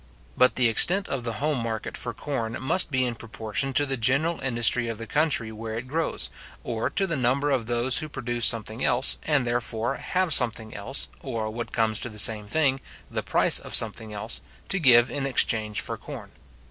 But 0.35 0.55
the 0.55 0.67
extent 0.67 1.07
of 1.09 1.23
the 1.23 1.33
home 1.33 1.59
market 1.59 1.95
for 1.95 2.11
corn 2.11 2.57
must 2.59 2.89
be 2.89 3.05
in 3.05 3.13
proportion 3.13 3.71
to 3.73 3.85
the 3.85 3.97
general 3.97 4.41
industry 4.41 4.87
of 4.87 4.97
the 4.97 5.05
country 5.05 5.51
where 5.51 5.77
it 5.77 5.87
grows, 5.87 6.31
or 6.63 6.89
to 6.89 7.05
the 7.05 7.15
number 7.15 7.51
of 7.51 7.67
those 7.67 7.99
who 7.99 8.09
produce 8.09 8.47
something 8.47 8.83
else, 8.83 9.19
and 9.27 9.45
therefore, 9.45 9.97
have 9.97 10.33
something 10.33 10.73
else, 10.73 11.07
or, 11.21 11.51
what 11.51 11.71
comes 11.71 11.99
to 11.99 12.09
the 12.09 12.17
same 12.17 12.47
thing, 12.47 12.79
the 13.11 13.21
price 13.21 13.59
of 13.59 13.75
something 13.75 14.11
else, 14.11 14.41
to 14.69 14.79
give 14.79 15.11
in 15.11 15.27
exchange 15.27 15.81
for 15.81 15.97
corn. 15.97 16.31